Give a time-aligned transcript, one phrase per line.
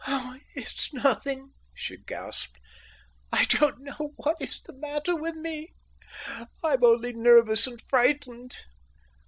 [0.07, 2.57] "Oh, it's nothing," she gasped.
[3.31, 5.75] "I don't know what is the matter with me.
[6.63, 8.55] I'm only nervous and frightened."